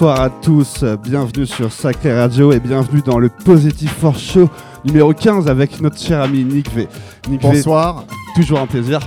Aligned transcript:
Bonsoir 0.00 0.20
à 0.20 0.30
tous, 0.30 0.84
bienvenue 1.02 1.44
sur 1.44 1.72
Sacré 1.72 2.16
Radio 2.16 2.52
et 2.52 2.60
bienvenue 2.60 3.02
dans 3.04 3.18
le 3.18 3.28
Positive 3.28 3.90
Force 3.90 4.22
Show 4.22 4.48
numéro 4.84 5.12
15 5.12 5.48
avec 5.48 5.80
notre 5.80 5.98
cher 5.98 6.22
ami 6.22 6.44
Nick 6.44 6.72
V. 6.72 6.86
Nick 7.28 7.42
V, 7.42 7.48
Bonsoir. 7.48 8.04
toujours 8.36 8.60
un 8.60 8.68
plaisir. 8.68 9.00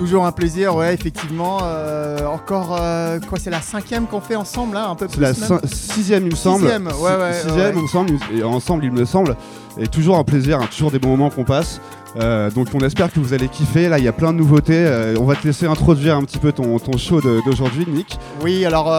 Toujours 0.00 0.24
un 0.24 0.32
plaisir, 0.32 0.74
ouais, 0.76 0.94
effectivement. 0.94 1.58
euh, 1.62 2.24
encore, 2.26 2.74
euh, 2.80 3.20
quoi, 3.28 3.38
c'est 3.38 3.50
la 3.50 3.60
cinquième 3.60 4.06
qu'on 4.06 4.22
fait 4.22 4.34
ensemble, 4.34 4.72
là, 4.74 4.88
un 4.88 4.94
peu 4.94 5.06
plus 5.08 5.20
la 5.20 5.32
même 5.34 5.60
sixième, 5.66 6.24
il 6.24 6.30
me 6.30 6.36
semble. 6.36 6.60
Sixième, 6.62 6.86
ouais, 6.86 7.16
ouais, 7.16 7.34
Sixième, 7.34 7.56
ouais. 7.58 7.72
il 7.76 7.82
me 7.82 7.86
semble, 7.86 8.12
et 8.34 8.42
ensemble, 8.42 8.84
il 8.86 8.92
me 8.92 9.04
semble. 9.04 9.36
Et 9.78 9.86
toujours 9.88 10.16
un 10.16 10.24
plaisir, 10.24 10.58
hein, 10.58 10.66
toujours 10.74 10.90
des 10.90 10.98
bons 10.98 11.10
moments 11.10 11.28
qu'on 11.28 11.44
passe. 11.44 11.82
Euh, 12.16 12.50
donc 12.50 12.68
on 12.74 12.80
espère 12.80 13.12
que 13.12 13.20
vous 13.20 13.34
allez 13.34 13.48
kiffer. 13.48 13.88
Là, 13.90 13.98
il 13.98 14.04
y 14.04 14.08
a 14.08 14.12
plein 14.12 14.32
de 14.32 14.38
nouveautés. 14.38 15.14
On 15.18 15.24
va 15.24 15.36
te 15.36 15.46
laisser 15.46 15.66
introduire 15.66 16.16
un 16.16 16.24
petit 16.24 16.38
peu 16.38 16.50
ton, 16.50 16.78
ton 16.78 16.96
show 16.96 17.20
d'aujourd'hui, 17.20 17.86
Nick. 17.86 18.18
Oui, 18.42 18.64
alors 18.64 18.92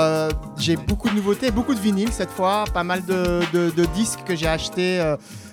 j'ai 0.57 0.77
beaucoup 0.77 1.09
de 1.09 1.15
nouveautés, 1.15 1.49
beaucoup 1.51 1.73
de 1.73 1.79
vinyles 1.79 2.11
cette 2.13 2.31
fois, 2.31 2.63
pas 2.73 2.83
mal 2.83 3.03
de, 3.05 3.41
de- 3.53 3.69
de 3.75 3.85
disques 3.95 4.19
que 4.25 4.35
j'ai 4.35 4.47
achetés 4.47 5.03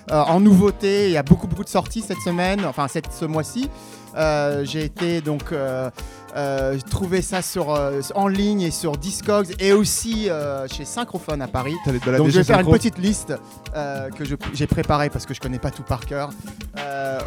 en 0.09 0.39
nouveauté. 0.39 1.07
Il 1.07 1.11
y 1.11 1.17
a 1.17 1.23
beaucoup, 1.23 1.47
beaucoup 1.47 1.65
de 1.65 1.69
sorties 1.69 2.01
cette 2.07 2.19
semaine, 2.23 2.61
enfin 2.65 2.87
cette, 2.87 3.11
ce 3.11 3.25
mois-ci. 3.25 3.69
Euh, 4.19 4.65
j'ai 4.65 4.83
été 4.83 5.21
donc 5.21 5.51
euh, 5.51 5.89
euh, 6.35 6.77
trouver 6.89 7.21
ça 7.21 7.41
sur, 7.41 7.69
en 8.15 8.27
ligne 8.27 8.61
et 8.61 8.71
sur 8.71 8.97
Discogs 8.97 9.55
et 9.59 9.71
aussi 9.73 10.29
chez 10.71 10.85
Synchrophone 10.85 11.41
à 11.41 11.47
Paris. 11.47 11.75
Donc 11.85 12.29
je 12.29 12.39
vais 12.39 12.43
faire 12.43 12.57
une 12.59 12.65
Synchro. 12.65 12.71
petite 12.73 12.97
liste 12.97 13.33
que 13.73 14.23
j'ai 14.53 14.67
préparée 14.67 15.09
parce 15.09 15.25
que 15.25 15.33
je 15.33 15.39
connais 15.39 15.59
pas 15.59 15.71
tout 15.71 15.83
par 15.83 16.05
cœur. 16.05 16.29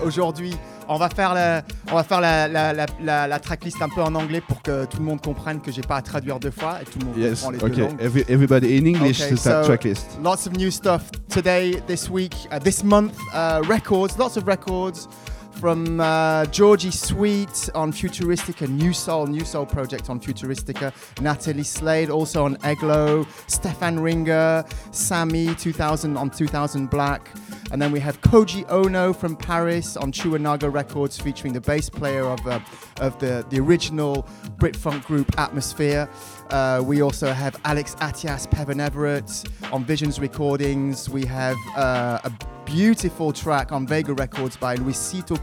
Aujourd'hui, 0.05 0.55
on 0.89 0.97
va 0.98 1.09
faire 1.09 1.33
la, 1.35 1.63
on 1.91 1.95
va 1.95 2.03
faire 2.05 2.20
la, 2.20 2.48
la, 2.48 2.73
la, 2.73 3.27
la- 3.27 3.39
tracklist 3.39 3.81
un 3.83 3.89
peu 3.89 4.03
en 4.03 4.15
anglais 4.15 4.41
pour 4.47 4.63
que 4.63 4.85
tout 4.85 4.98
le 4.98 5.05
monde 5.05 5.20
comprenne 5.20 5.61
que 5.61 5.70
j'ai 5.73 5.83
pas 5.83 5.97
à 5.97 6.03
traduire 6.03 6.39
deux 6.41 6.51
fois 6.51 6.79
et 6.83 6.85
tout 6.85 6.98
le 6.98 7.07
monde 7.07 7.17
Yes, 7.17 7.41
comprend 7.43 7.51
les 7.53 7.59
deux 7.59 7.67
okay. 7.67 7.81
langues. 7.83 8.01
Every, 8.01 8.25
everybody 8.29 8.77
in 8.79 8.87
English 8.87 9.20
Okay, 9.23 9.35
is 9.35 9.43
that 9.45 9.63
so- 9.65 9.69
tracklist. 9.73 10.07
Lots 10.23 10.47
of 10.47 10.57
new 10.57 10.70
stuff 10.70 11.03
today, 11.29 11.81
this 11.87 12.09
week, 12.11 12.35
uh, 12.51 12.59
this 12.59 12.83
month. 12.85 13.15
Uh, 13.35 13.63
records, 13.69 14.17
lots 14.19 14.37
of 14.37 14.47
records 14.47 15.09
from 15.55 16.00
uh, 16.00 16.47
Georgie 16.47 16.91
Sweet 16.91 17.70
on 17.75 17.92
Futuristica, 17.92 18.69
New 18.69 18.92
Soul, 18.92 19.27
New 19.27 19.45
Soul 19.45 19.67
project 19.67 20.11
on 20.11 20.20
Futuristica, 20.20 20.92
Natalie 21.20 21.62
Slade 21.62 22.11
also 22.11 22.45
on 22.45 22.56
Eglo, 22.64 23.27
Stefan 23.47 24.00
Ringer, 24.00 24.64
Sammy 24.91 25.55
2000 25.55 26.17
on 26.17 26.30
2000 26.30 26.91
Black. 26.91 27.30
And 27.73 27.81
then 27.81 27.91
we 27.91 28.01
have 28.01 28.20
Koji 28.20 28.70
Ono 28.70 29.15
from 29.15 29.34
Paris 29.34 29.97
on 29.97 30.12
Chuanaga 30.12 30.70
Records 30.70 31.19
featuring 31.19 31.55
the 31.55 31.61
bass 31.61 31.89
player 31.89 32.23
of, 32.23 32.47
uh, 32.47 32.61
of 33.01 33.19
the, 33.19 33.47
the 33.48 33.59
original 33.59 34.29
Brit 34.59 34.77
funk 34.77 35.06
group 35.06 35.27
Atmosfear. 35.33 36.06
Uh, 36.51 36.83
we 36.84 37.01
also 37.01 37.33
have 37.33 37.59
Alex 37.64 37.95
Attias, 37.97 38.48
Pevan 38.51 38.79
Everett 38.79 39.45
on 39.73 39.87
Visions 39.87 40.20
Recordings. 40.20 41.09
We 41.09 41.25
have 41.25 41.56
uh, 41.75 42.19
a 42.25 42.33
beautiful 42.67 43.33
track 43.33 43.73
on 43.73 43.86
Vega 43.86 44.12
Records 44.12 44.55
by 44.59 44.77
Luisito 44.77 45.39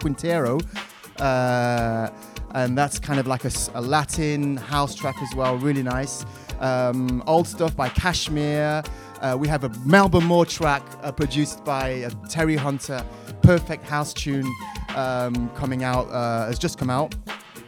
Quintero. 0.00 0.58
Uh, 1.20 2.10
and 2.54 2.76
that's 2.76 2.98
kind 2.98 3.20
of 3.20 3.28
like 3.28 3.44
a 3.44 3.80
Latin 3.80 4.56
house 4.56 4.96
track 4.96 5.16
as 5.22 5.34
well, 5.36 5.56
really 5.58 5.84
nice. 5.84 6.24
Um, 6.58 7.22
old 7.26 7.46
stuff 7.46 7.76
by 7.76 7.88
Kashmir. 7.88 8.82
Uh, 9.20 9.36
we 9.38 9.48
have 9.48 9.64
a 9.64 9.68
Melba 9.84 10.20
Moore 10.20 10.46
track 10.46 10.82
uh, 11.02 11.10
produced 11.12 11.64
by 11.64 12.02
uh, 12.04 12.10
Terry 12.28 12.56
Hunter, 12.56 13.04
perfect 13.42 13.84
house 13.84 14.12
tune 14.12 14.46
um, 14.94 15.48
coming 15.50 15.84
out, 15.84 16.08
uh, 16.10 16.46
has 16.46 16.58
just 16.58 16.78
come 16.78 16.90
out. 16.90 17.14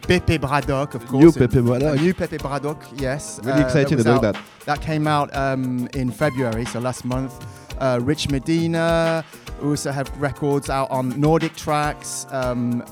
Pepe 0.01 0.37
Bradock, 0.39 0.95
of 0.95 1.05
course. 1.07 1.23
New 1.23 1.31
Pepe 1.31 1.59
Bradock. 1.59 2.01
new 2.01 2.13
Pepe 2.13 2.37
Bradock, 2.37 2.81
yes. 2.99 3.39
Really 3.43 3.61
uh, 3.61 3.65
excited 3.65 3.99
about 3.99 4.23
out- 4.23 4.33
that. 4.33 4.43
That 4.65 4.81
came 4.81 5.07
out 5.07 5.35
um, 5.35 5.87
in 5.93 6.11
February, 6.11 6.65
so 6.65 6.79
last 6.79 7.05
month. 7.05 7.45
Uh, 7.79 7.99
Rich 8.01 8.29
Medina. 8.29 9.23
We 9.61 9.69
also 9.69 9.91
have 9.91 10.09
records 10.21 10.69
out 10.69 10.89
on 10.91 11.19
Nordic 11.19 11.53
Trax. 11.53 12.31
Um, 12.33 12.83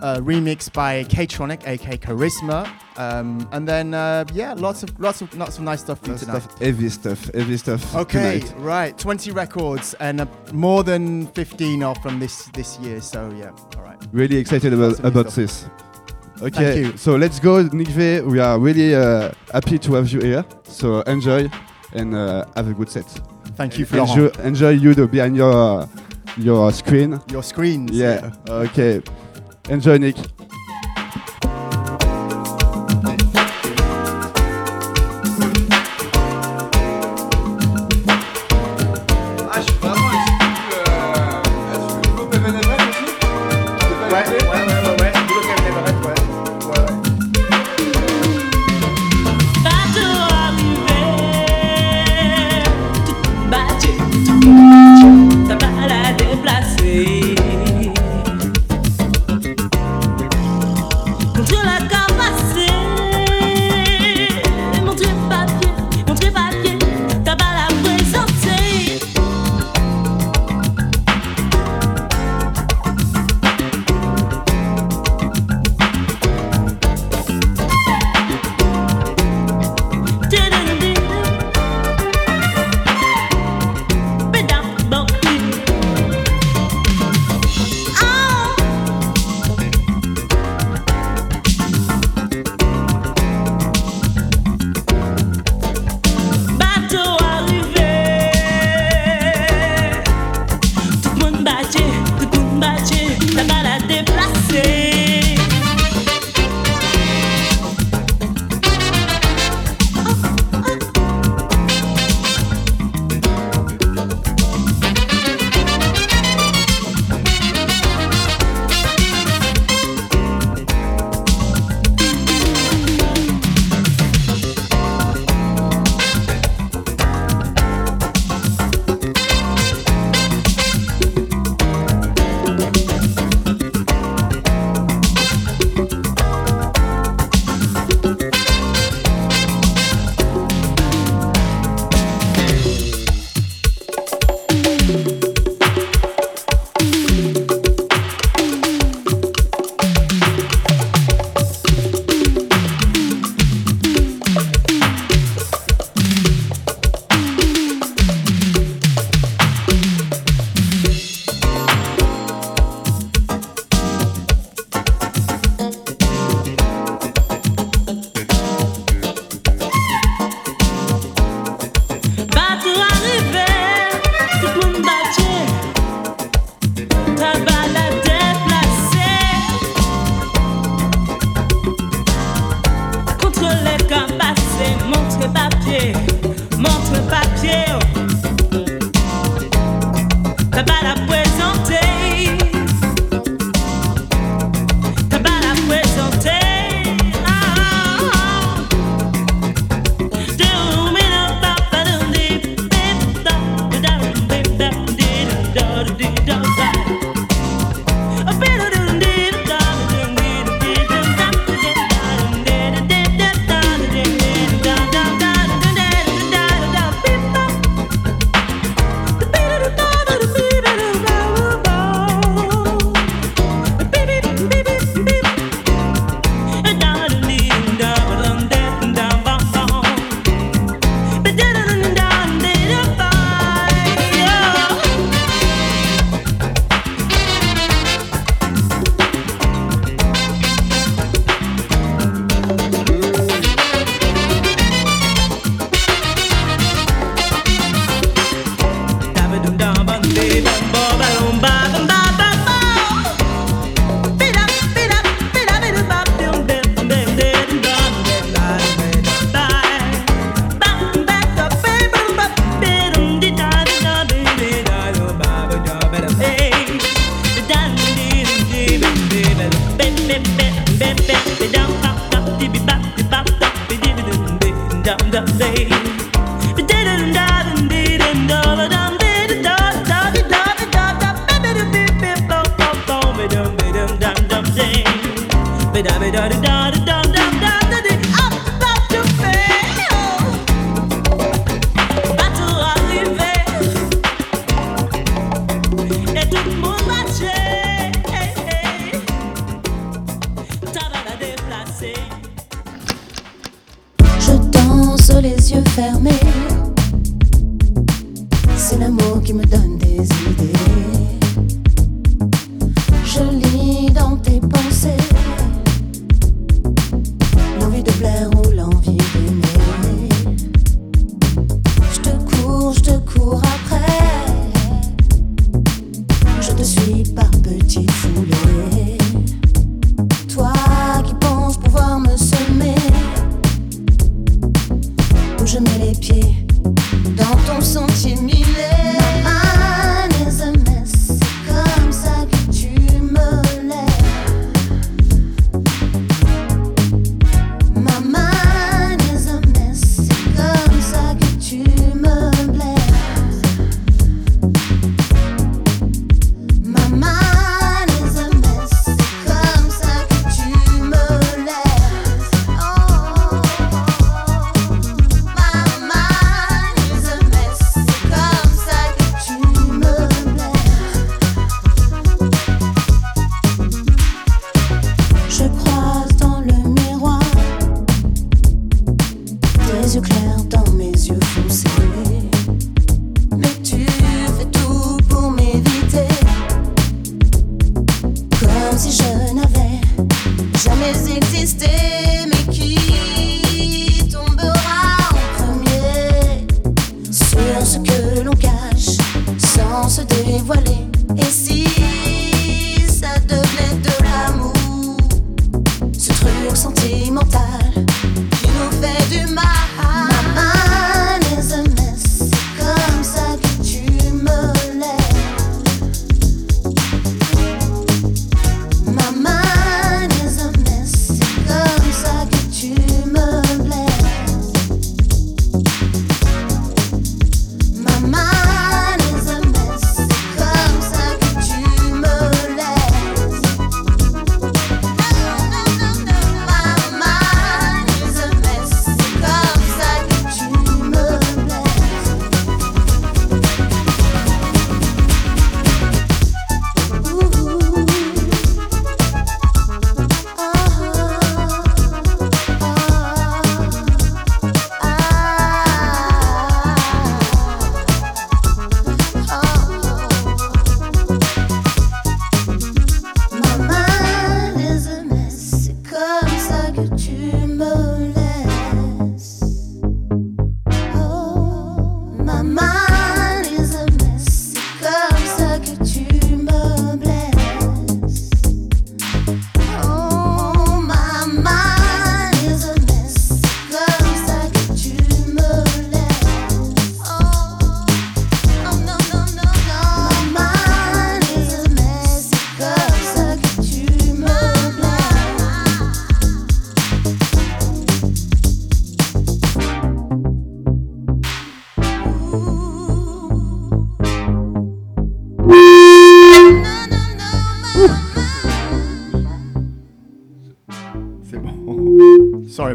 uh, 0.00 0.16
remixed 0.18 0.72
by 0.72 1.04
K-Tronic, 1.04 1.66
aka 1.66 1.96
Charisma, 1.98 2.68
um, 2.98 3.46
and 3.52 3.66
then 3.68 3.94
uh, 3.94 4.24
yeah, 4.32 4.54
lots 4.54 4.82
of 4.82 4.98
lots 4.98 5.20
of 5.22 5.34
lots 5.36 5.58
of 5.58 5.64
nice 5.64 5.80
stuff 5.80 6.00
for 6.00 6.06
you 6.06 6.12
Lots 6.12 6.24
tonight. 6.24 6.44
of 6.44 6.58
heavy 6.58 6.88
stuff, 6.88 7.30
heavy 7.34 7.56
stuff. 7.56 7.94
Okay, 7.94 8.40
tonight. 8.40 8.60
right, 8.60 8.98
20 8.98 9.30
records, 9.32 9.94
and 10.00 10.20
uh, 10.20 10.26
more 10.52 10.82
than 10.82 11.26
15 11.28 11.82
are 11.82 11.94
from 11.96 12.18
this 12.18 12.44
this 12.54 12.78
year. 12.78 13.00
So 13.00 13.32
yeah, 13.38 13.50
all 13.76 13.82
right. 13.82 13.98
Really 14.12 14.36
excited 14.36 14.72
about, 14.72 14.88
Lots 14.88 14.98
of 15.00 15.04
new 15.14 15.20
about 15.20 15.32
this. 15.32 15.66
Okay, 16.42 16.80
you. 16.80 16.96
so 16.96 17.16
let's 17.16 17.40
go, 17.40 17.62
Nick 17.62 17.88
V. 17.88 18.20
We 18.20 18.40
are 18.40 18.58
really 18.58 18.94
uh, 18.94 19.30
happy 19.52 19.78
to 19.78 19.94
have 19.94 20.10
you 20.12 20.20
here. 20.20 20.44
So 20.64 21.00
enjoy 21.02 21.48
and 21.94 22.14
uh, 22.14 22.44
have 22.56 22.68
a 22.68 22.74
good 22.74 22.90
set. 22.90 23.06
Thank 23.56 23.78
you, 23.78 23.86
Florent. 23.86 24.10
Enjoy, 24.10 24.42
enjoy 24.42 24.70
you 24.70 25.06
behind 25.06 25.36
your 25.36 25.88
your 26.36 26.70
screen. 26.72 27.20
Your 27.30 27.42
screens. 27.42 27.90
Yeah. 27.92 28.32
Okay. 28.48 29.00
Enjoy, 29.68 29.98
Nick. 29.98 30.35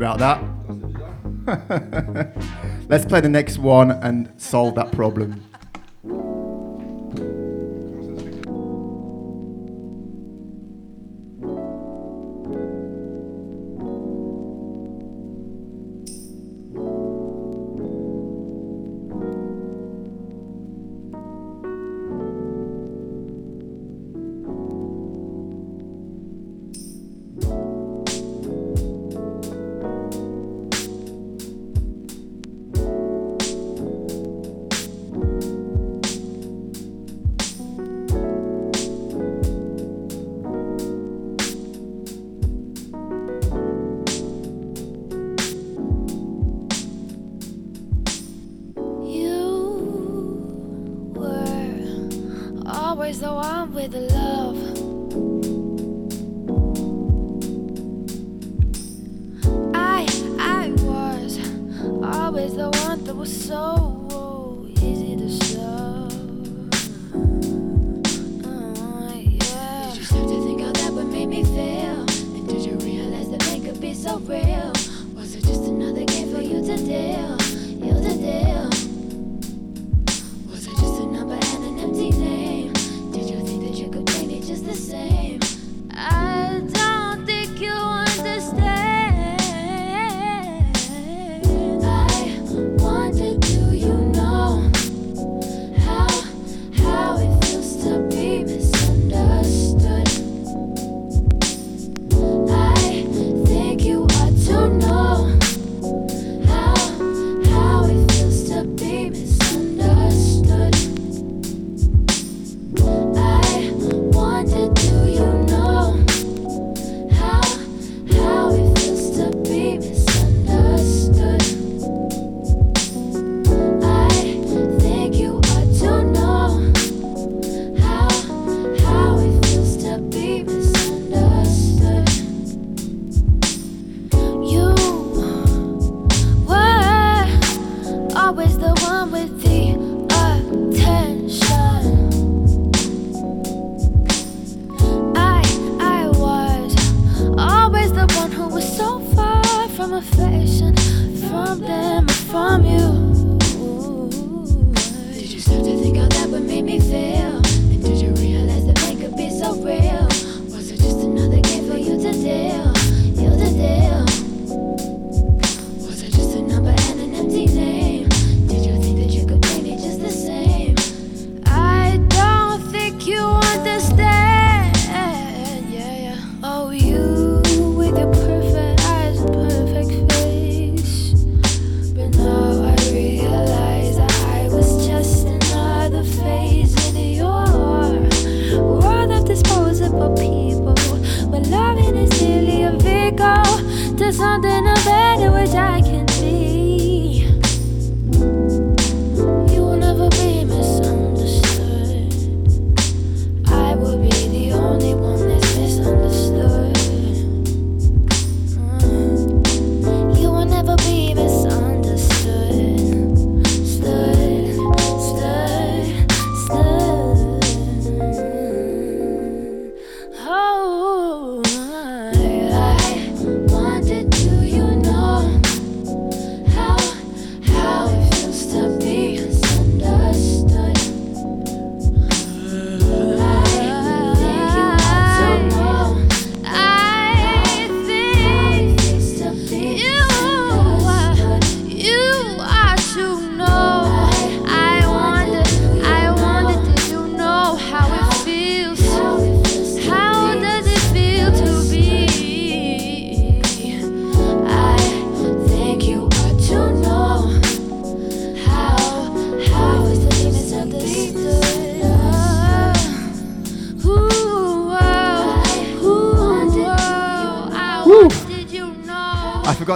about 0.02 0.18
that. 0.18 0.42
Let's 2.90 3.06
play 3.06 3.22
the 3.22 3.30
next 3.30 3.60
one 3.60 3.92
and 3.92 4.32
solve 4.38 4.74
that 4.76 4.92
problem. 4.92 5.51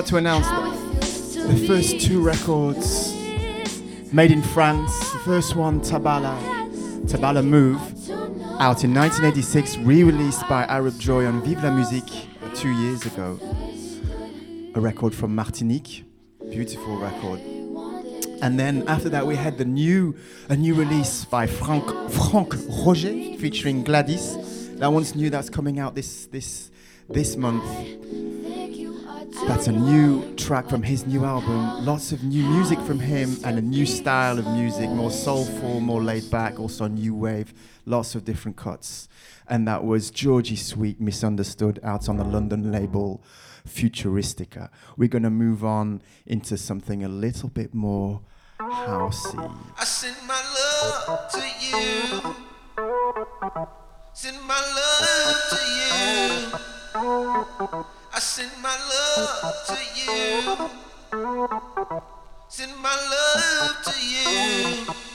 to 0.05 0.17
announce 0.17 0.47
the 1.33 1.65
first 1.67 1.99
two 1.99 2.21
records 2.21 3.11
made 4.13 4.31
in 4.31 4.43
France. 4.43 5.11
The 5.13 5.19
first 5.19 5.55
one, 5.55 5.81
Tabala, 5.81 6.37
Tabala 7.07 7.43
Move, 7.43 7.79
out 8.59 8.83
in 8.83 8.93
1986, 8.93 9.77
re 9.77 10.03
released 10.03 10.47
by 10.47 10.63
Arab 10.65 10.99
Joy 10.99 11.25
on 11.25 11.41
Vive 11.41 11.63
la 11.63 11.71
Musique 11.71 12.27
two 12.53 12.69
years 12.69 13.03
ago. 13.07 13.39
A 14.75 14.79
record 14.79 15.15
from 15.15 15.33
Martinique, 15.33 16.05
beautiful 16.51 16.99
record. 16.99 17.39
And 18.43 18.59
then 18.59 18.87
after 18.87 19.09
that, 19.09 19.25
we 19.25 19.35
had 19.35 19.57
the 19.57 19.65
new, 19.65 20.15
a 20.49 20.55
new 20.55 20.75
release 20.75 21.25
by 21.25 21.47
Frank, 21.47 21.89
Franck 22.11 22.53
Roger 22.85 23.11
featuring 23.39 23.83
Gladys. 23.83 24.69
That 24.75 24.93
one's 24.93 25.15
new. 25.15 25.31
That's 25.31 25.49
coming 25.49 25.79
out 25.79 25.95
this 25.95 26.27
this 26.27 26.69
this 27.09 27.37
month. 27.37 27.63
That's 29.47 29.67
a 29.67 29.71
new 29.71 30.35
track 30.35 30.67
from 30.67 30.81
his 30.81 31.05
new 31.05 31.23
album. 31.23 31.85
Lots 31.85 32.11
of 32.11 32.23
new 32.23 32.43
music 32.43 32.79
from 32.79 32.99
him 32.99 33.37
and 33.43 33.59
a 33.59 33.61
new 33.61 33.85
style 33.85 34.39
of 34.39 34.47
music, 34.47 34.89
more 34.89 35.11
soulful, 35.11 35.79
more 35.79 36.01
laid 36.01 36.31
back, 36.31 36.59
also 36.59 36.87
new 36.87 37.13
wave. 37.13 37.53
Lots 37.85 38.15
of 38.15 38.25
different 38.25 38.57
cuts. 38.57 39.07
And 39.47 39.67
that 39.67 39.83
was 39.83 40.09
Georgie 40.09 40.55
Sweet, 40.55 40.99
Misunderstood, 40.99 41.79
out 41.83 42.09
on 42.09 42.17
the 42.17 42.23
London 42.23 42.71
label 42.71 43.23
Futuristica. 43.67 44.69
We're 44.97 45.09
going 45.09 45.23
to 45.23 45.29
move 45.29 45.63
on 45.63 46.01
into 46.25 46.57
something 46.57 47.03
a 47.03 47.09
little 47.09 47.49
bit 47.49 47.73
more 47.73 48.21
housey. 48.59 49.57
I 49.77 49.83
send 49.83 50.17
my 50.27 50.41
love 51.07 51.31
to 51.31 51.41
you. 51.61 52.35
Send 54.13 54.41
my 54.47 54.59
love 54.75 55.49
to 55.51 55.57
you. 57.79 58.04
I 58.15 58.19
send 58.19 58.51
my 58.61 58.69
love 58.69 59.65
to 59.67 59.75
you. 59.99 60.69
Send 62.47 62.71
my 62.77 62.95
love 63.11 63.83
to 63.83 63.91
you. 63.99 65.14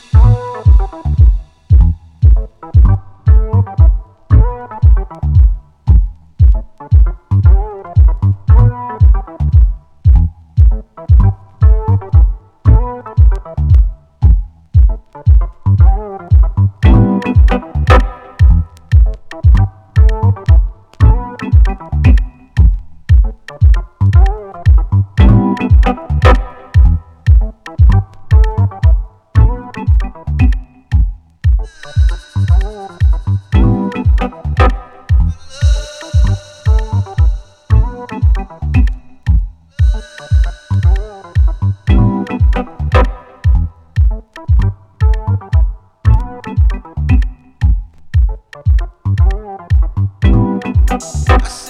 I 50.90 51.69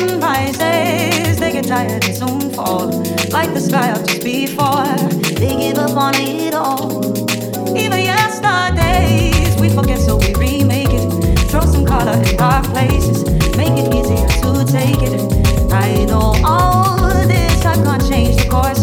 Some 0.00 0.18
rises, 0.18 1.36
they 1.38 1.52
get 1.52 1.66
tired 1.66 2.02
and 2.02 2.16
soon 2.16 2.50
fall. 2.52 2.86
Like 3.30 3.52
the 3.52 3.60
sky 3.60 3.90
up 3.90 4.06
just 4.06 4.24
before, 4.24 4.86
they 5.38 5.54
give 5.58 5.76
up 5.76 5.94
on 5.94 6.14
it 6.14 6.54
all. 6.54 7.04
Even 7.76 8.00
yesterdays, 8.00 9.60
we 9.60 9.68
forget 9.68 9.98
so 9.98 10.16
we 10.16 10.32
remake 10.36 10.88
it. 10.88 11.50
Throw 11.50 11.60
some 11.66 11.84
color 11.84 12.14
in 12.14 12.34
dark 12.36 12.64
places, 12.68 13.24
make 13.58 13.76
it 13.76 13.94
easier 13.94 14.26
to 14.40 14.64
take 14.72 15.02
it. 15.02 15.20
I 15.70 16.06
know 16.06 16.34
all 16.46 16.96
this, 17.26 17.66
I 17.66 17.74
can't 17.84 18.02
change 18.08 18.42
the 18.42 18.48
course. 18.48 18.79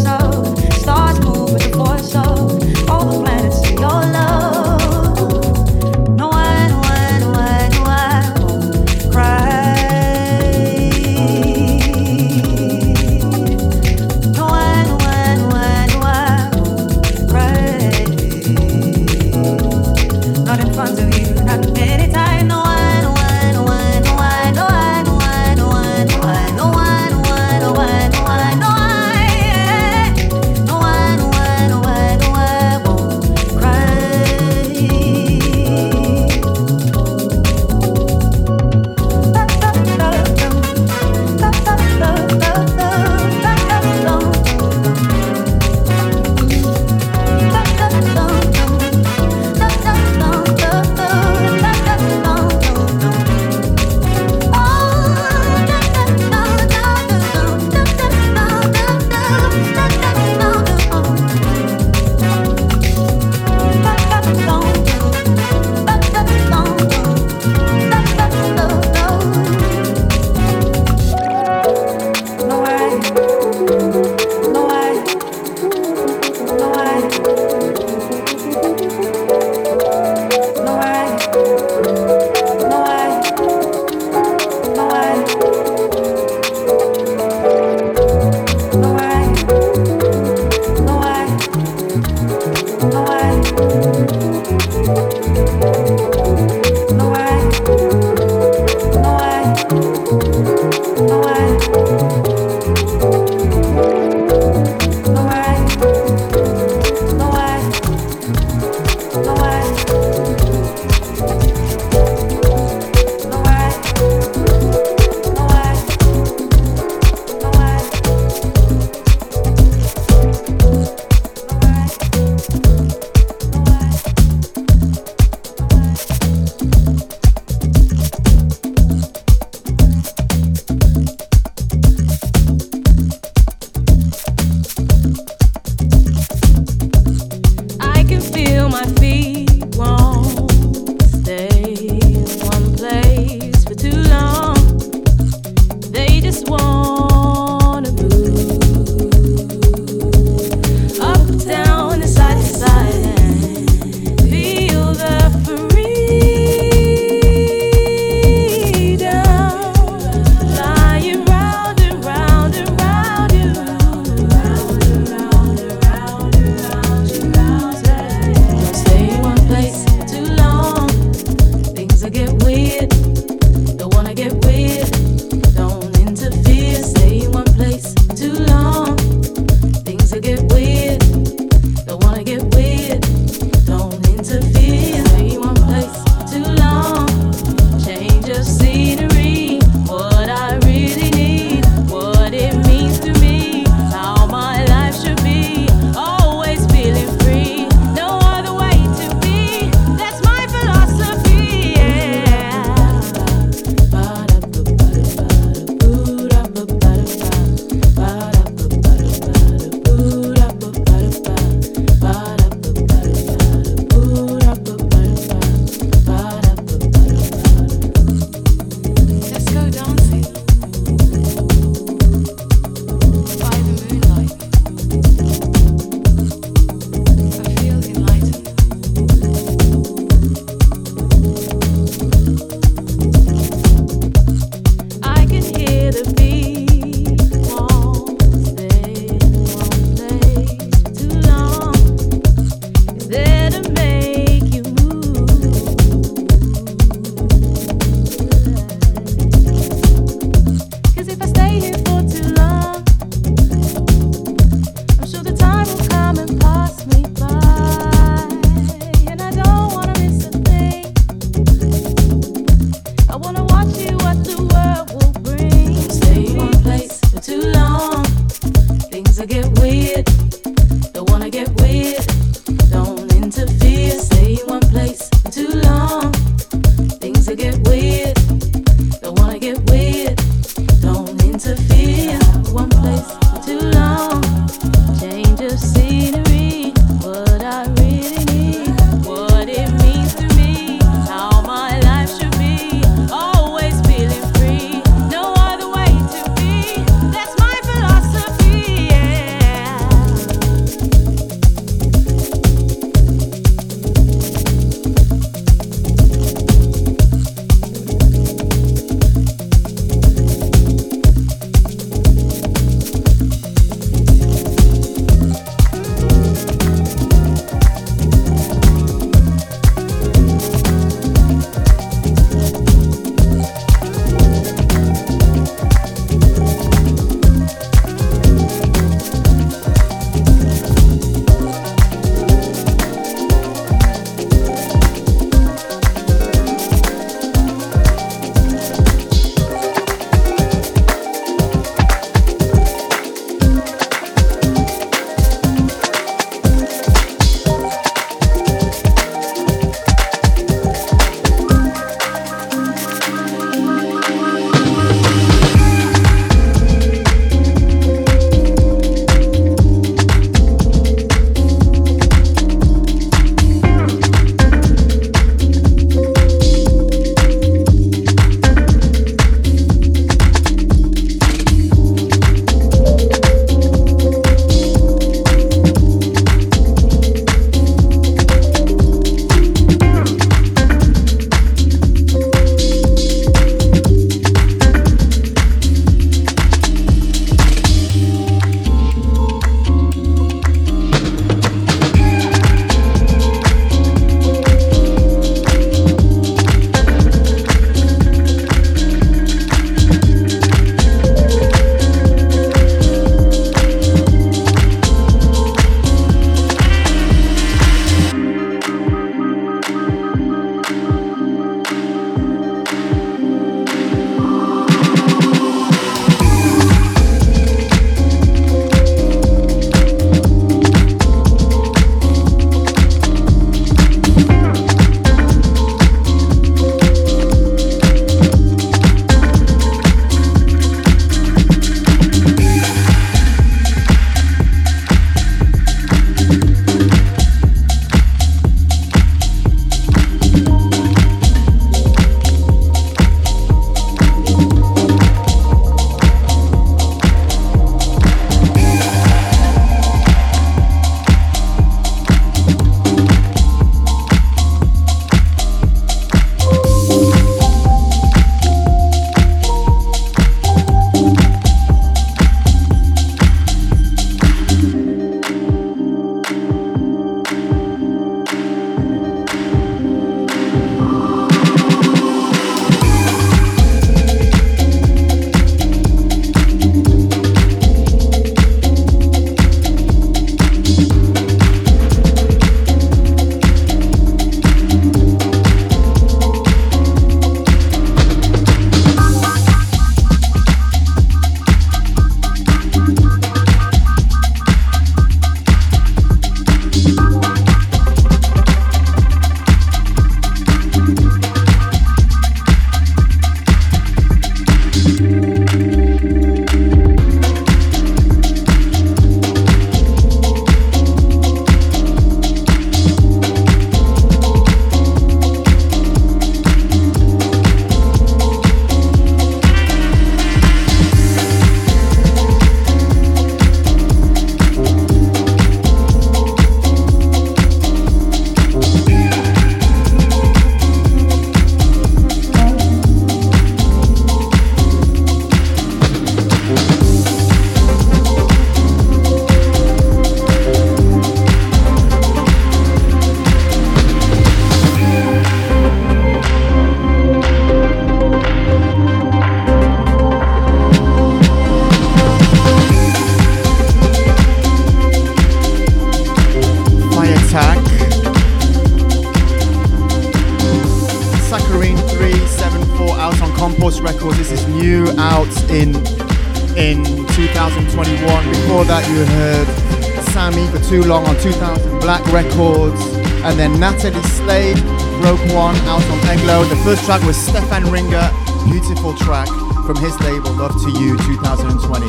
Track 576.88 577.06
was 577.06 577.18
Stefan 577.18 577.70
Ringer, 577.70 578.10
beautiful 578.46 578.94
track 578.94 579.28
from 579.66 579.76
his 579.76 580.00
label 580.00 580.32
Love 580.32 580.58
to 580.62 580.70
You 580.70 580.96
2020. 580.96 581.84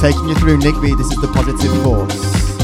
Taking 0.00 0.28
you 0.28 0.34
through 0.34 0.58
B, 0.80 0.96
this 0.96 1.12
is 1.12 1.20
the 1.20 1.28
positive 1.28 1.70
force. 1.84 2.55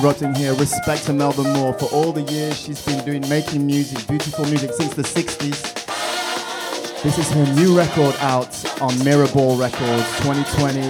interrupting 0.00 0.34
here. 0.34 0.54
Respect 0.54 1.04
to 1.04 1.12
Melba 1.12 1.42
Moore 1.42 1.74
for 1.74 1.84
all 1.92 2.10
the 2.10 2.22
years 2.22 2.58
she's 2.58 2.82
been 2.86 3.04
doing, 3.04 3.28
making 3.28 3.66
music, 3.66 4.06
beautiful 4.08 4.46
music 4.46 4.72
since 4.72 4.94
the 4.94 5.02
60s. 5.02 7.02
This 7.02 7.18
is 7.18 7.30
her 7.32 7.44
new 7.54 7.76
record 7.76 8.16
out 8.20 8.48
on 8.80 8.92
Mirrorball 9.04 9.60
Records 9.60 10.08
2020 10.20 10.80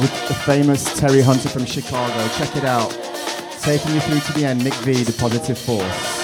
with 0.00 0.28
the 0.28 0.34
famous 0.44 0.98
Terry 1.00 1.22
Hunter 1.22 1.48
from 1.48 1.64
Chicago. 1.64 2.28
Check 2.36 2.54
it 2.56 2.64
out. 2.64 2.90
Taking 3.62 3.94
you 3.94 4.00
through 4.00 4.20
to 4.20 4.32
the 4.34 4.44
end, 4.44 4.62
Nick 4.62 4.74
V, 4.74 5.02
The 5.02 5.12
Positive 5.12 5.58
Force. 5.58 6.15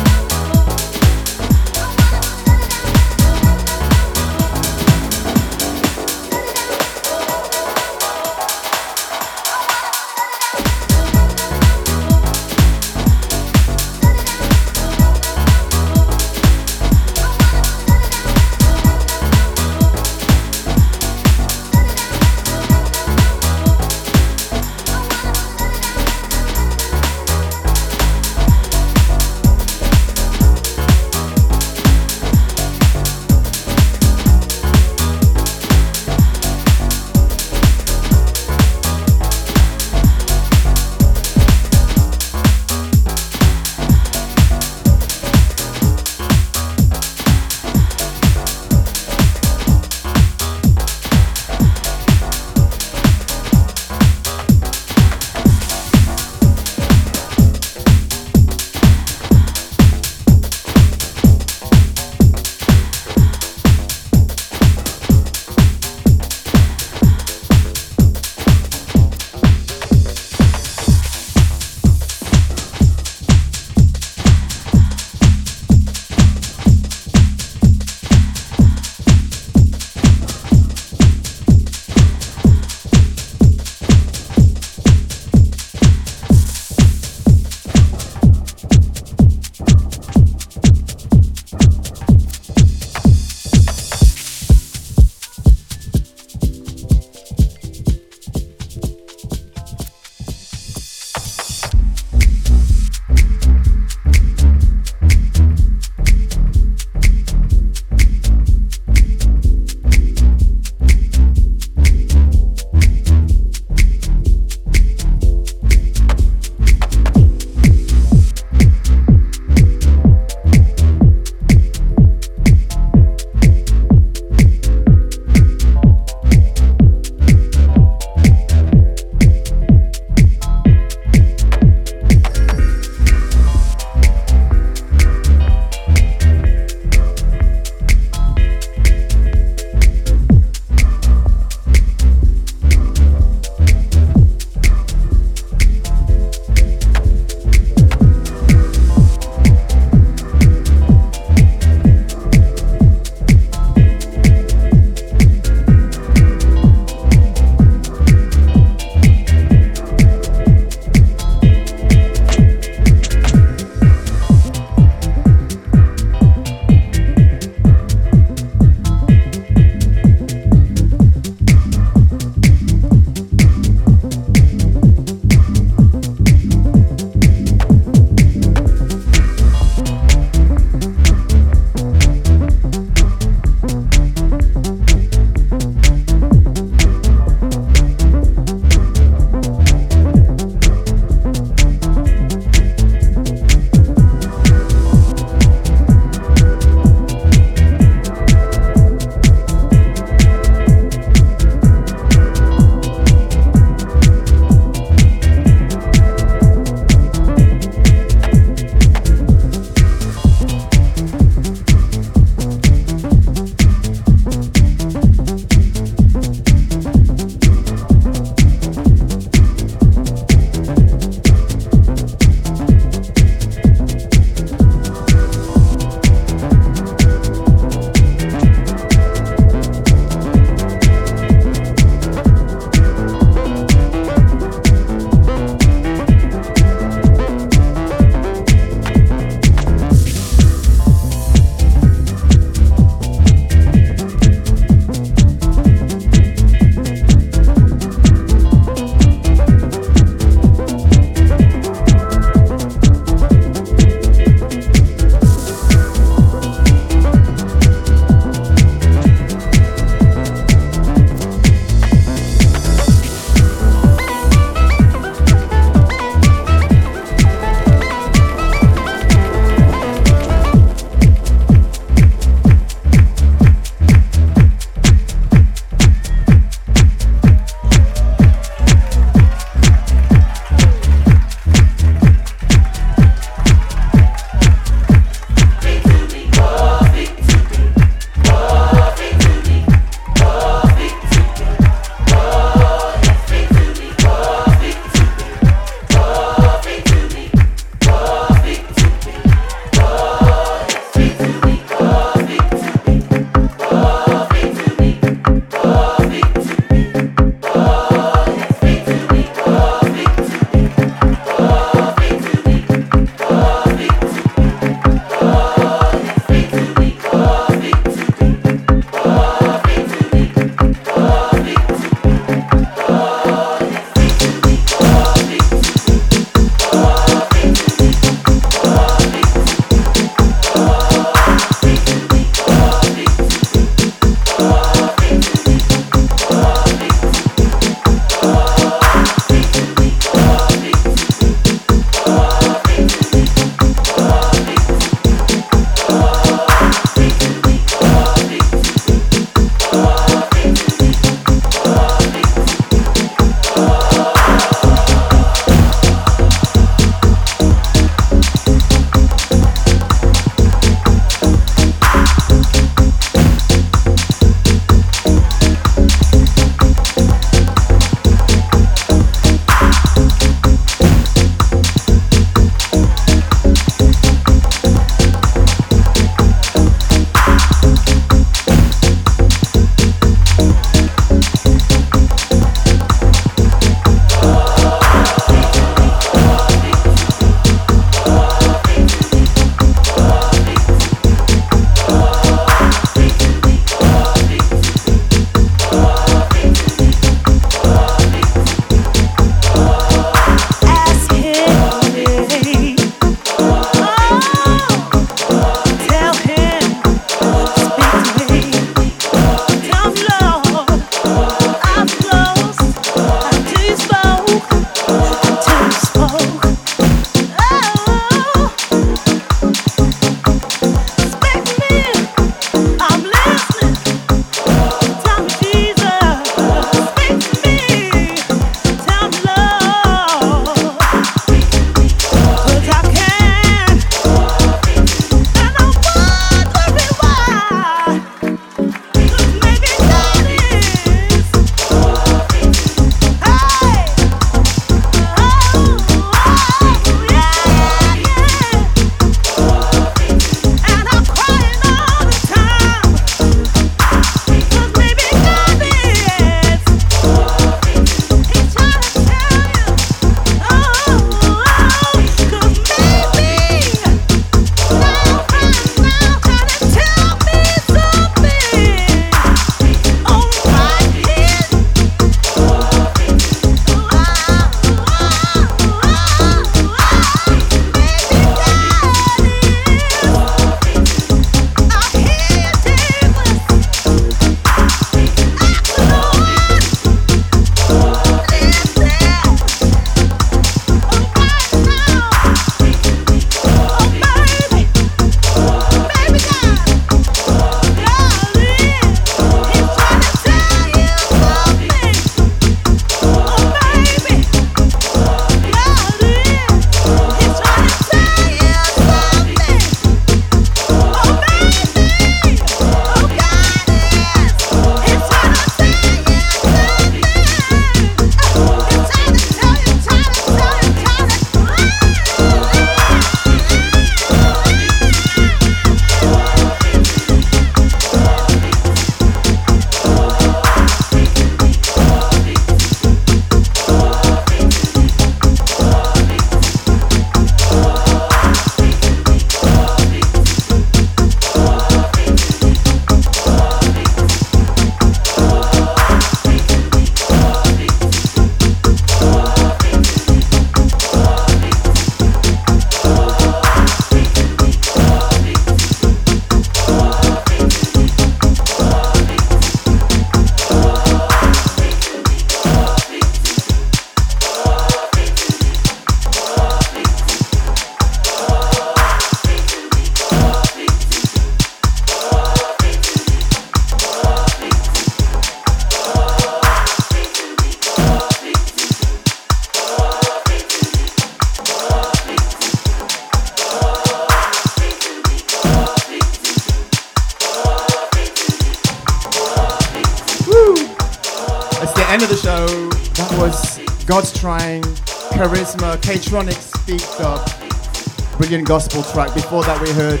Gospel 598.82 599.04
track. 599.04 599.14
Before 599.14 599.44
that, 599.44 599.60
we 599.60 599.70
heard 599.70 600.00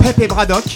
Pepe 0.00 0.26
Bradock, 0.26 0.66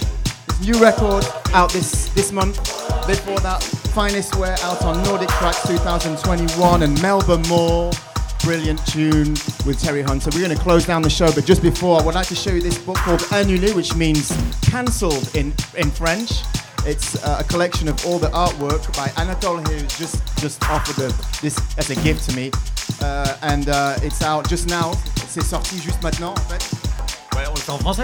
new 0.65 0.81
record 0.81 1.25
out 1.53 1.73
this, 1.73 2.09
this 2.11 2.31
month. 2.33 2.59
Before 3.07 3.39
that, 3.41 3.63
Finest 3.95 4.37
Wear 4.37 4.57
out 4.61 4.83
on 4.85 5.03
Nordic 5.05 5.29
Trax 5.31 5.67
2021 5.67 6.83
and 6.83 7.03
Melba 7.03 7.39
Moore. 7.49 7.91
Brilliant 8.45 8.85
tune 8.87 9.31
with 9.67 9.81
Terry 9.81 10.03
Hunter. 10.03 10.31
We're 10.33 10.47
going 10.47 10.57
to 10.57 10.63
close 10.63 10.87
down 10.87 11.03
the 11.03 11.11
show, 11.11 11.33
but 11.33 11.45
just 11.45 11.63
before, 11.63 12.01
I 12.01 12.05
would 12.05 12.15
like 12.15 12.29
to 12.29 12.35
show 12.35 12.51
you 12.51 12.61
this 12.61 12.79
book 12.79 12.97
called 12.97 13.21
Annulé, 13.21 13.75
which 13.75 13.95
means 13.97 14.31
cancelled 14.63 15.35
in, 15.35 15.53
in 15.77 15.91
French. 15.91 16.31
It's 16.85 17.23
uh, 17.25 17.39
a 17.41 17.45
collection 17.45 17.89
of 17.89 18.05
all 18.07 18.19
the 18.19 18.29
artwork 18.29 18.95
by 18.97 19.11
Anatole 19.21 19.59
who's 19.59 19.99
just, 19.99 20.23
just 20.39 20.63
offered 20.65 20.99
a, 21.03 21.09
this 21.41 21.59
as 21.79 21.91
a 21.91 21.97
gift 22.03 22.29
to 22.31 22.37
me. 22.37 22.51
Uh, 23.01 23.37
and 23.43 23.69
uh, 23.69 23.97
it's 24.03 24.23
out 24.23 24.49
just 24.49 24.69
now. 24.69 24.93
C'est 25.29 25.43
sorti 25.43 25.81
juste 25.81 26.03
maintenant, 26.03 26.35
en 26.35 26.51
fait. 26.51 26.82
Fait 27.63 27.71
en 27.71 27.79
français? 27.79 28.03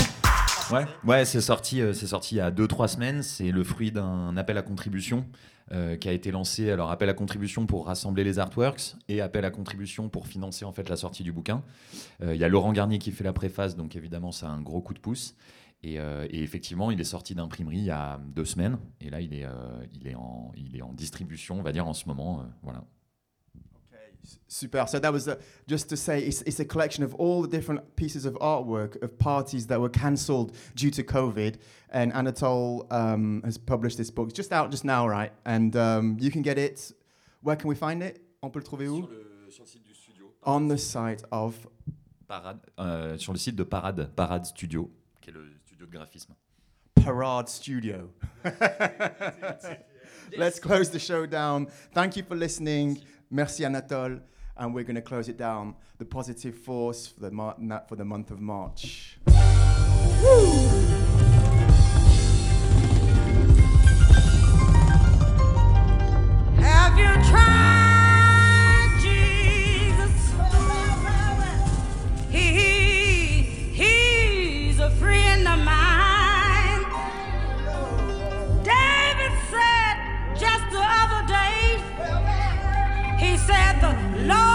Ouais, 0.72 0.84
ouais 1.04 1.24
c'est 1.24 1.40
sorti, 1.40 1.80
euh, 1.80 1.92
c'est 1.92 2.06
sorti 2.06 2.36
il 2.36 2.38
y 2.38 2.40
a 2.40 2.52
2-3 2.52 2.86
semaines. 2.86 3.22
C'est 3.24 3.50
le 3.50 3.64
fruit 3.64 3.90
d'un 3.90 4.36
appel 4.36 4.56
à 4.56 4.62
contribution 4.62 5.26
euh, 5.72 5.96
qui 5.96 6.08
a 6.08 6.12
été 6.12 6.30
lancé. 6.30 6.70
Alors, 6.70 6.92
appel 6.92 7.08
à 7.08 7.14
contribution 7.14 7.66
pour 7.66 7.86
rassembler 7.86 8.22
les 8.22 8.38
artworks 8.38 8.94
et 9.08 9.20
appel 9.20 9.44
à 9.44 9.50
contribution 9.50 10.08
pour 10.08 10.28
financer 10.28 10.64
en 10.64 10.70
fait 10.70 10.88
la 10.88 10.96
sortie 10.96 11.24
du 11.24 11.32
bouquin. 11.32 11.64
Euh, 12.22 12.36
Il 12.36 12.40
y 12.40 12.44
a 12.44 12.48
Laurent 12.48 12.72
Garnier 12.72 12.98
qui 12.98 13.10
fait 13.10 13.24
la 13.24 13.32
préface, 13.32 13.74
donc 13.74 13.96
évidemment, 13.96 14.30
ça 14.30 14.46
a 14.46 14.50
un 14.50 14.60
gros 14.60 14.80
coup 14.80 14.94
de 14.94 15.00
pouce. 15.00 15.34
Et, 15.82 15.98
euh, 15.98 16.26
et 16.30 16.42
effectivement, 16.42 16.92
il 16.92 17.00
est 17.00 17.04
sorti 17.04 17.34
d'imprimerie 17.34 17.78
il 17.78 17.84
y 17.84 17.90
a 17.90 18.20
deux 18.32 18.44
semaines. 18.44 18.78
Et 19.00 19.10
là, 19.10 19.20
il 19.20 19.34
est, 19.34 19.46
il 19.92 20.06
est, 20.06 20.14
en, 20.14 20.52
il 20.56 20.76
est 20.76 20.82
en 20.82 20.92
distribution, 20.92 21.58
on 21.58 21.62
va 21.62 21.72
dire, 21.72 21.88
en 21.88 21.94
ce 21.94 22.06
moment. 22.06 22.44
voilà. 22.62 22.84
Super. 24.46 24.84
So 24.86 24.98
that 24.98 25.12
was 25.12 25.28
uh, 25.28 25.36
just 25.66 25.88
to 25.90 25.96
say 25.96 26.20
it's, 26.20 26.42
it's 26.42 26.60
a 26.60 26.64
collection 26.64 27.04
of 27.04 27.14
all 27.14 27.42
the 27.42 27.48
different 27.48 27.96
pieces 27.96 28.24
of 28.24 28.34
artwork 28.34 29.00
of 29.02 29.18
parties 29.18 29.66
that 29.68 29.80
were 29.80 29.88
cancelled 29.88 30.54
due 30.74 30.90
to 30.90 31.02
COVID. 31.02 31.56
And 31.90 32.12
Anatole 32.12 32.86
um, 32.90 33.42
has 33.44 33.58
published 33.58 33.98
this 33.98 34.10
book. 34.10 34.28
It's 34.28 34.36
just 34.36 34.52
out 34.52 34.70
just 34.70 34.84
now, 34.84 35.08
right? 35.08 35.32
And 35.44 35.74
um, 35.76 36.16
you 36.20 36.30
can 36.30 36.42
get 36.42 36.58
it. 36.58 36.92
Where 37.42 37.56
can 37.56 37.68
we 37.68 37.74
find 37.74 38.02
it? 38.02 38.20
On 38.42 38.50
peut 38.50 38.60
le 38.60 38.64
trouver 38.64 38.88
où? 38.88 39.08
sur 39.50 39.62
le 39.62 39.68
site 39.68 39.84
du 39.84 39.94
studio. 39.94 40.32
On 40.44 40.68
the 40.68 40.78
site 40.78 41.24
of 41.30 41.66
Parade, 42.26 42.58
euh, 42.78 43.16
sur 43.18 43.32
le 43.32 43.38
site 43.38 43.56
de 43.56 43.64
Parade, 43.64 44.10
Parade 44.14 44.44
Studio, 44.44 44.90
qui 45.20 45.30
est 45.30 45.32
le 45.32 45.46
studio 45.64 45.86
de 45.86 45.92
graphisme. 45.92 46.34
Parade 46.94 47.48
Studio. 47.48 48.12
Let's 50.36 50.60
close 50.60 50.90
the 50.90 50.98
show 50.98 51.26
down. 51.26 51.68
Thank 51.94 52.16
you 52.16 52.22
for 52.22 52.36
listening. 52.36 53.00
Merci, 53.30 53.64
Anatole. 53.64 54.20
And 54.56 54.74
we're 54.74 54.84
going 54.84 54.96
to 54.96 55.02
close 55.02 55.28
it 55.28 55.36
down. 55.36 55.76
The 55.98 56.04
positive 56.04 56.56
force 56.56 57.06
for 57.06 57.20
the, 57.20 57.30
mar- 57.30 57.84
for 57.88 57.96
the 57.96 58.04
month 58.04 58.30
of 58.30 58.40
March. 58.40 59.18
Woo! 60.22 60.88
you 66.98 67.47
said 83.48 83.80
the 83.80 84.28
Lord. 84.28 84.47